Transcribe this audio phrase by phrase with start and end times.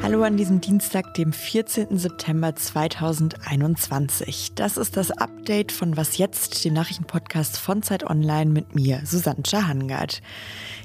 [0.00, 1.98] Hallo an diesem Dienstag, dem 14.
[1.98, 4.52] September 2021.
[4.54, 9.42] Das ist das Update von Was jetzt, dem Nachrichtenpodcast von Zeit Online mit mir, Susanne
[9.66, 10.22] Hangard.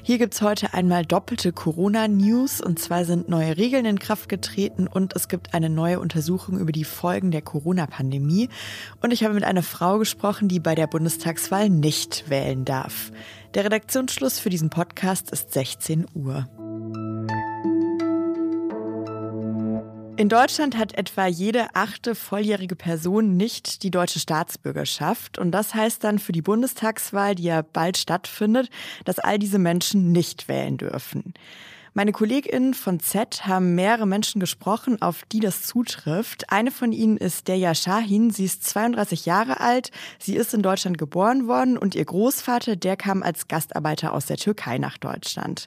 [0.02, 5.14] Hier gibt's heute einmal doppelte Corona-News und zwar sind neue Regeln in Kraft getreten und
[5.14, 8.48] es gibt eine neue Untersuchung über die Folgen der Corona-Pandemie.
[9.00, 13.12] Und ich habe mit einer Frau gesprochen, die bei der Bundestagswahl nicht wählen darf.
[13.54, 16.48] Der Redaktionsschluss für diesen Podcast ist 16 Uhr.
[20.16, 25.38] In Deutschland hat etwa jede achte volljährige Person nicht die deutsche Staatsbürgerschaft.
[25.38, 28.70] Und das heißt dann für die Bundestagswahl, die ja bald stattfindet,
[29.04, 31.34] dass all diese Menschen nicht wählen dürfen.
[31.92, 36.52] Meine KollegInnen von Z haben mehrere Menschen gesprochen, auf die das zutrifft.
[36.52, 38.30] Eine von ihnen ist Deja Shahin.
[38.30, 39.90] Sie ist 32 Jahre alt.
[40.20, 44.36] Sie ist in Deutschland geboren worden und ihr Großvater, der kam als Gastarbeiter aus der
[44.36, 45.66] Türkei nach Deutschland.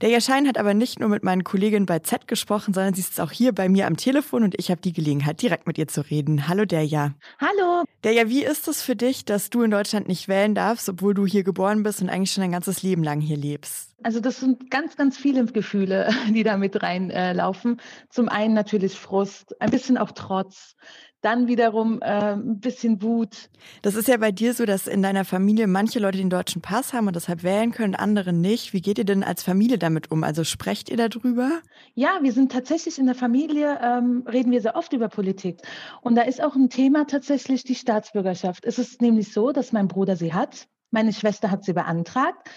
[0.00, 3.20] Deja Shahin hat aber nicht nur mit meinen Kolleginnen bei Z gesprochen, sondern sie ist
[3.20, 6.02] auch hier bei mir am Telefon und ich habe die Gelegenheit, direkt mit ihr zu
[6.02, 6.46] reden.
[6.46, 7.14] Hallo Deja.
[7.40, 7.82] Hallo.
[8.04, 11.26] Deja, wie ist es für dich, dass du in Deutschland nicht wählen darfst, obwohl du
[11.26, 13.87] hier geboren bist und eigentlich schon dein ganzes Leben lang hier lebst?
[14.02, 17.78] Also das sind ganz, ganz viele Gefühle, die da mit reinlaufen.
[17.78, 20.76] Äh, Zum einen natürlich Frust, ein bisschen auch Trotz,
[21.20, 23.50] dann wiederum äh, ein bisschen Wut.
[23.82, 26.92] Das ist ja bei dir so, dass in deiner Familie manche Leute den deutschen Pass
[26.92, 28.72] haben und deshalb wählen können, andere nicht.
[28.72, 30.22] Wie geht ihr denn als Familie damit um?
[30.22, 31.50] Also sprecht ihr darüber?
[31.94, 35.60] Ja, wir sind tatsächlich in der Familie, ähm, reden wir sehr oft über Politik.
[36.02, 38.64] Und da ist auch ein Thema tatsächlich die Staatsbürgerschaft.
[38.64, 40.68] Es ist nämlich so, dass mein Bruder sie hat.
[40.92, 42.48] Meine Schwester hat sie beantragt.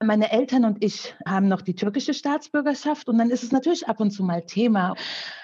[0.00, 3.98] Meine Eltern und ich haben noch die türkische Staatsbürgerschaft und dann ist es natürlich ab
[3.98, 4.94] und zu mal Thema.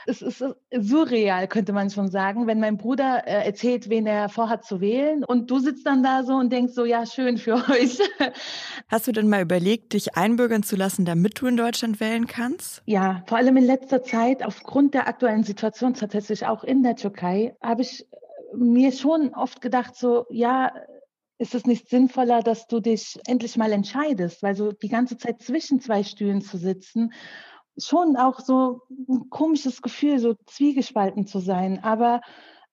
[0.07, 4.65] Es ist surreal, könnte man schon sagen, wenn mein Bruder äh, erzählt, wen er vorhat
[4.65, 7.99] zu wählen und du sitzt dann da so und denkst so, ja, schön für euch.
[8.89, 12.83] Hast du denn mal überlegt, dich einbürgern zu lassen, damit du in Deutschland wählen kannst?
[12.87, 17.57] Ja, vor allem in letzter Zeit, aufgrund der aktuellen Situation tatsächlich auch in der Türkei,
[17.61, 18.07] habe ich
[18.57, 20.73] mir schon oft gedacht, so, ja,
[21.39, 25.43] ist es nicht sinnvoller, dass du dich endlich mal entscheidest, weil so die ganze Zeit
[25.43, 27.13] zwischen zwei Stühlen zu sitzen,
[27.77, 31.83] schon auch so ein komisches Gefühl, so zwiegespalten zu sein.
[31.83, 32.21] Aber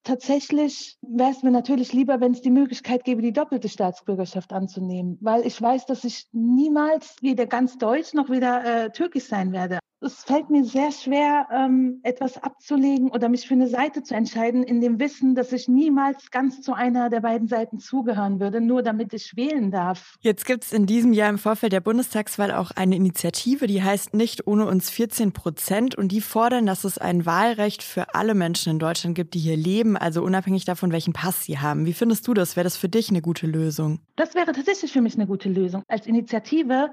[0.04, 5.18] tatsächlich wäre es mir natürlich lieber, wenn es die Möglichkeit gäbe, die doppelte Staatsbürgerschaft anzunehmen,
[5.22, 9.81] weil ich weiß, dass ich niemals weder ganz deutsch noch wieder äh, türkisch sein werde
[10.02, 14.64] es fällt mir sehr schwer, ähm, etwas abzulegen oder mich für eine Seite zu entscheiden,
[14.64, 18.82] in dem Wissen, dass ich niemals ganz zu einer der beiden Seiten zugehören würde, nur
[18.82, 20.16] damit ich wählen darf.
[20.22, 24.16] Jetzt gibt es in diesem Jahr im Vorfeld der Bundestagswahl auch eine Initiative, die heißt
[24.16, 28.72] Nicht ohne uns 14 Prozent und die fordern, dass es ein Wahlrecht für alle Menschen
[28.72, 31.86] in Deutschland gibt, die hier leben, also unabhängig davon, welchen Pass sie haben.
[31.86, 32.56] Wie findest du das?
[32.56, 34.00] Wäre das für dich eine gute Lösung?
[34.16, 35.84] Das wäre tatsächlich für mich eine gute Lösung.
[35.88, 36.92] Als Initiative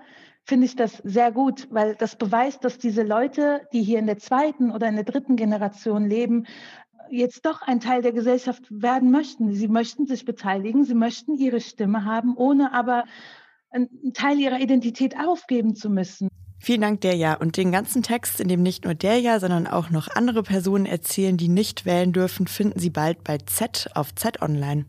[0.48, 4.18] finde ich das sehr gut, weil das beweist, dass diese Leute, die hier in der
[4.18, 6.46] zweiten oder in der dritten Generation leben,
[7.10, 9.52] jetzt doch ein Teil der Gesellschaft werden möchten.
[9.52, 13.04] Sie möchten sich beteiligen, sie möchten ihre Stimme haben, ohne aber
[13.70, 16.28] einen Teil ihrer Identität aufgeben zu müssen.
[16.58, 17.34] Vielen Dank, Derja.
[17.34, 21.36] Und den ganzen Text, in dem nicht nur Derja, sondern auch noch andere Personen erzählen,
[21.36, 24.86] die nicht wählen dürfen, finden Sie bald bei Z auf Z Online.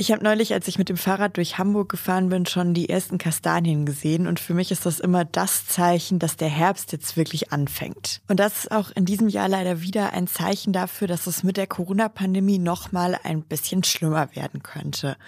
[0.00, 3.18] Ich habe neulich, als ich mit dem Fahrrad durch Hamburg gefahren bin, schon die ersten
[3.18, 7.52] Kastanien gesehen und für mich ist das immer das Zeichen, dass der Herbst jetzt wirklich
[7.52, 8.22] anfängt.
[8.26, 11.58] Und das ist auch in diesem Jahr leider wieder ein Zeichen dafür, dass es mit
[11.58, 15.18] der Corona-Pandemie noch mal ein bisschen schlimmer werden könnte.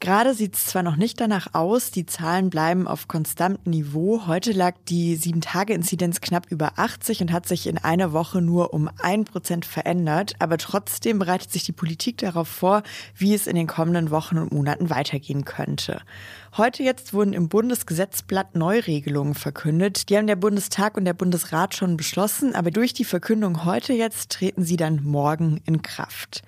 [0.00, 4.26] Gerade sieht es zwar noch nicht danach aus, die Zahlen bleiben auf konstantem Niveau.
[4.26, 8.88] Heute lag die 7-Tage-Inzidenz knapp über 80 und hat sich in einer Woche nur um
[9.02, 10.36] ein Prozent verändert.
[10.38, 12.82] Aber trotzdem bereitet sich die Politik darauf vor,
[13.14, 16.00] wie es in den kommenden Wochen und Monaten weitergehen könnte.
[16.56, 20.08] Heute jetzt wurden im Bundesgesetzblatt Neuregelungen verkündet.
[20.08, 24.32] Die haben der Bundestag und der Bundesrat schon beschlossen, aber durch die Verkündung heute jetzt
[24.32, 26.42] treten sie dann morgen in Kraft.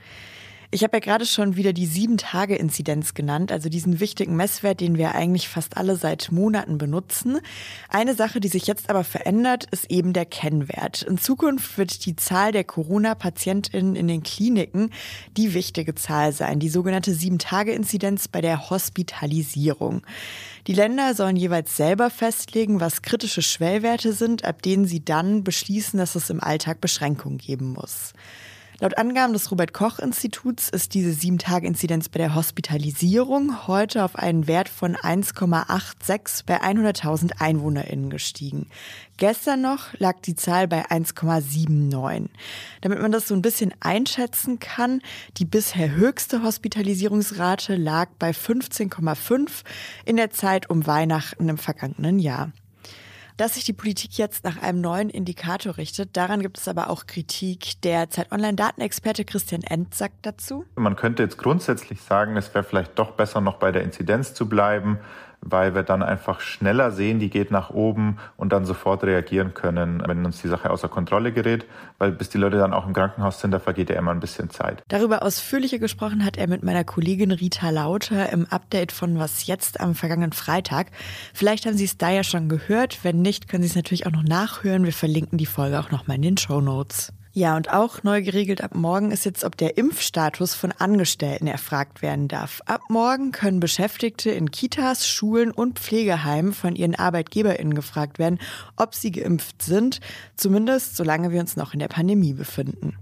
[0.74, 5.14] Ich habe ja gerade schon wieder die Sieben-Tage-Inzidenz genannt, also diesen wichtigen Messwert, den wir
[5.14, 7.40] eigentlich fast alle seit Monaten benutzen.
[7.90, 11.02] Eine Sache, die sich jetzt aber verändert, ist eben der Kennwert.
[11.02, 14.88] In Zukunft wird die Zahl der Corona-PatientInnen in den Kliniken
[15.36, 20.00] die wichtige Zahl sein, die sogenannte Sieben-Tage-Inzidenz bei der Hospitalisierung.
[20.66, 25.98] Die Länder sollen jeweils selber festlegen, was kritische Schwellwerte sind, ab denen sie dann beschließen,
[25.98, 28.14] dass es im Alltag Beschränkungen geben muss.
[28.82, 34.48] Laut Angaben des Robert Koch Instituts ist diese 7-Tage-Inzidenz bei der Hospitalisierung heute auf einen
[34.48, 38.66] Wert von 1,86 bei 100.000 EinwohnerInnen gestiegen.
[39.18, 42.26] Gestern noch lag die Zahl bei 1,79.
[42.80, 45.00] Damit man das so ein bisschen einschätzen kann,
[45.36, 49.62] die bisher höchste Hospitalisierungsrate lag bei 15,5
[50.06, 52.50] in der Zeit um Weihnachten im vergangenen Jahr.
[53.36, 57.06] Dass sich die Politik jetzt nach einem neuen Indikator richtet, daran gibt es aber auch
[57.06, 57.80] Kritik.
[57.82, 60.64] Der Zeit Online-Datenexperte Christian End sagt dazu.
[60.76, 64.48] Man könnte jetzt grundsätzlich sagen, es wäre vielleicht doch besser, noch bei der Inzidenz zu
[64.48, 64.98] bleiben
[65.42, 70.02] weil wir dann einfach schneller sehen, die geht nach oben und dann sofort reagieren können,
[70.06, 71.66] wenn uns die Sache außer Kontrolle gerät,
[71.98, 74.50] weil bis die Leute dann auch im Krankenhaus sind, da vergeht ja immer ein bisschen
[74.50, 74.82] Zeit.
[74.88, 79.80] Darüber ausführlicher gesprochen hat er mit meiner Kollegin Rita Lauter im Update von Was jetzt
[79.80, 80.86] am vergangenen Freitag.
[81.34, 84.12] Vielleicht haben Sie es da ja schon gehört, wenn nicht, können Sie es natürlich auch
[84.12, 84.84] noch nachhören.
[84.84, 87.12] Wir verlinken die Folge auch nochmal in den Show Notes.
[87.34, 92.02] Ja, und auch neu geregelt ab morgen ist jetzt, ob der Impfstatus von Angestellten erfragt
[92.02, 92.60] werden darf.
[92.66, 98.38] Ab morgen können Beschäftigte in Kitas, Schulen und Pflegeheimen von ihren ArbeitgeberInnen gefragt werden,
[98.76, 100.00] ob sie geimpft sind,
[100.36, 102.98] zumindest solange wir uns noch in der Pandemie befinden.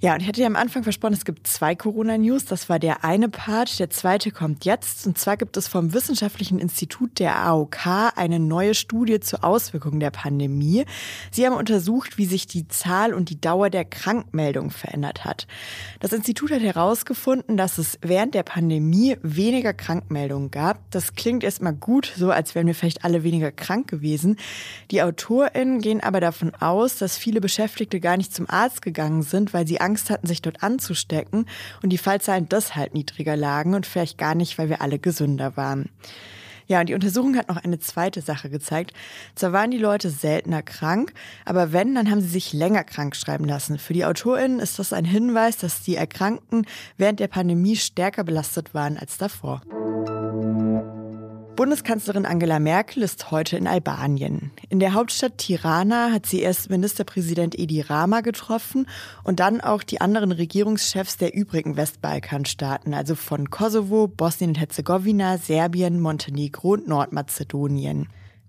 [0.00, 2.44] Ja, und ich hatte ja am Anfang versprochen, es gibt zwei Corona-News.
[2.44, 3.80] Das war der eine Part.
[3.80, 5.08] Der zweite kommt jetzt.
[5.08, 10.12] Und zwar gibt es vom Wissenschaftlichen Institut der AOK eine neue Studie zur Auswirkung der
[10.12, 10.84] Pandemie.
[11.32, 15.48] Sie haben untersucht, wie sich die Zahl und die Dauer der Krankmeldung verändert hat.
[15.98, 20.88] Das Institut hat herausgefunden, dass es während der Pandemie weniger Krankmeldungen gab.
[20.92, 24.36] Das klingt erstmal gut, so als wären wir vielleicht alle weniger krank gewesen.
[24.92, 29.52] Die AutorInnen gehen aber davon aus, dass viele Beschäftigte gar nicht zum Arzt gegangen sind,
[29.52, 31.46] weil sie Angst hatten, sich dort anzustecken
[31.82, 35.88] und die Fallzahlen deshalb niedriger lagen und vielleicht gar nicht, weil wir alle gesünder waren.
[36.66, 38.92] Ja, und die Untersuchung hat noch eine zweite Sache gezeigt.
[39.34, 41.14] Zwar waren die Leute seltener krank,
[41.46, 43.78] aber wenn, dann haben sie sich länger krank schreiben lassen.
[43.78, 46.66] Für die AutorInnen ist das ein Hinweis, dass die Erkrankten
[46.98, 49.62] während der Pandemie stärker belastet waren als davor.
[51.58, 54.52] Bundeskanzlerin Angela Merkel ist heute in Albanien.
[54.68, 58.86] In der Hauptstadt Tirana hat sie erst Ministerpräsident Edi Rama getroffen
[59.24, 66.74] und dann auch die anderen Regierungschefs der übrigen Westbalkanstaaten, also von Kosovo, Bosnien-Herzegowina, Serbien, Montenegro
[66.74, 68.06] und Nordmazedonien.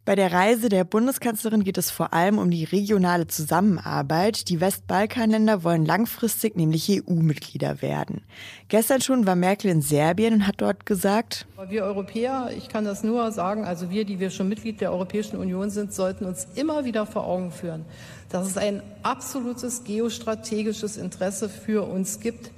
[0.10, 4.50] Bei der Reise der Bundeskanzlerin geht es vor allem um die regionale Zusammenarbeit.
[4.50, 8.24] Die Westbalkanländer wollen langfristig nämlich EU-Mitglieder werden.
[8.70, 13.04] Gestern schon war Merkel in Serbien und hat dort gesagt, wir Europäer, ich kann das
[13.04, 16.86] nur sagen, also wir, die wir schon Mitglied der Europäischen Union sind, sollten uns immer
[16.86, 17.86] wieder vor Augen führen,
[18.30, 22.50] dass es ein absolutes geostrategisches Interesse für uns gibt,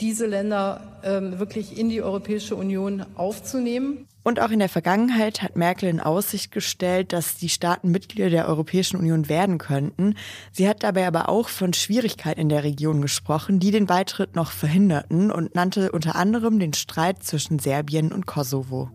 [0.00, 4.06] diese Länder ähm, wirklich in die Europäische Union aufzunehmen.
[4.24, 8.46] Und auch in der Vergangenheit hat Merkel in Aussicht gestellt, dass die Staaten Mitglieder der
[8.46, 10.14] Europäischen Union werden könnten.
[10.52, 14.52] Sie hat dabei aber auch von Schwierigkeiten in der Region gesprochen, die den Beitritt noch
[14.52, 18.90] verhinderten und nannte unter anderem den Streit zwischen Serbien und Kosovo.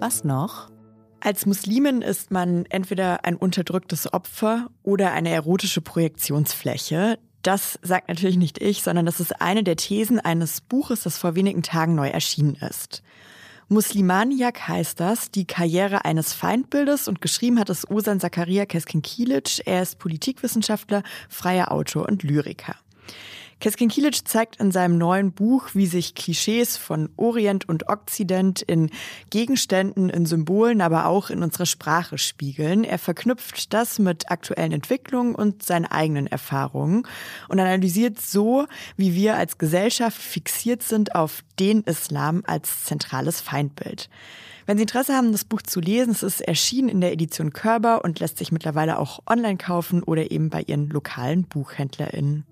[0.00, 0.70] Was noch?
[1.20, 7.18] Als Muslimin ist man entweder ein unterdrücktes Opfer oder eine erotische Projektionsfläche.
[7.48, 11.34] Das sagt natürlich nicht ich, sondern das ist eine der Thesen eines Buches, das vor
[11.34, 13.02] wenigen Tagen neu erschienen ist.
[13.68, 19.62] Muslimaniak heißt das, die Karriere eines Feindbildes und geschrieben hat es Osan Zakaria Keskin-Kilic.
[19.64, 22.74] Er ist Politikwissenschaftler, freier Autor und Lyriker.
[23.60, 28.90] Keskin Kilic zeigt in seinem neuen Buch, wie sich Klischees von Orient und Okzident in
[29.30, 32.84] Gegenständen, in Symbolen, aber auch in unserer Sprache spiegeln.
[32.84, 37.02] Er verknüpft das mit aktuellen Entwicklungen und seinen eigenen Erfahrungen
[37.48, 38.66] und analysiert so,
[38.96, 44.08] wie wir als Gesellschaft fixiert sind auf den Islam als zentrales Feindbild.
[44.66, 48.04] Wenn Sie Interesse haben, das Buch zu lesen, es ist erschienen in der Edition Körber
[48.04, 52.44] und lässt sich mittlerweile auch online kaufen oder eben bei Ihren lokalen BuchhändlerInnen.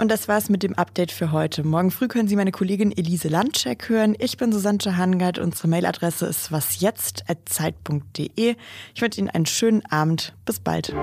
[0.00, 1.62] Und das war's mit dem Update für heute.
[1.62, 4.16] Morgen früh können Sie meine Kollegin Elise Landcheck hören.
[4.18, 5.38] Ich bin Susanne Hangard.
[5.38, 8.56] Unsere Mailadresse ist wasjetzt.zeit.de.
[8.94, 10.32] Ich wünsche Ihnen einen schönen Abend.
[10.46, 10.94] Bis bald.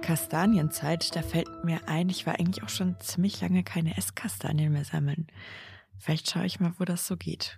[0.00, 4.86] Kastanienzeit, da fällt mir ein, ich war eigentlich auch schon ziemlich lange keine Esskastanien mehr
[4.86, 5.26] sammeln.
[5.98, 7.50] Vielleicht schaue ich mal, wo das so geht.